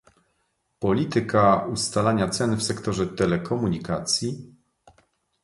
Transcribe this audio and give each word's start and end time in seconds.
Polityka 0.79 1.65
ustalania 1.71 2.29
cen 2.29 2.55
w 2.55 2.63
sektorze 2.63 3.07
telekomunikacji 3.07 4.53